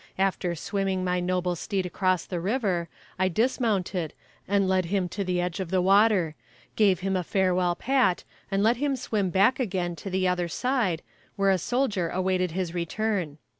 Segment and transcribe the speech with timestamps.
[0.17, 4.15] After swimming my noble steed across the river, I dismounted,
[4.47, 6.33] and led him to the edge of the water
[6.75, 11.03] gave him a farewell pat, and let him swim back again to the other side,
[11.35, 13.37] where a soldier awaited his return.